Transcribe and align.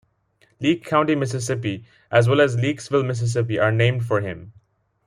Leake 0.59 0.83
County, 0.83 1.13
Mississippi, 1.13 1.85
as 2.09 2.27
well 2.27 2.41
as 2.41 2.55
Leakesville, 2.55 3.05
Mississippi 3.05 3.59
are 3.59 3.71
named 3.71 4.03
for 4.03 4.19
him. 4.19 4.51